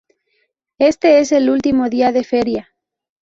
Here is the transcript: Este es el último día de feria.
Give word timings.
Este 0.79 1.19
es 1.19 1.31
el 1.31 1.51
último 1.51 1.87
día 1.87 2.11
de 2.11 2.23
feria. 2.23 2.69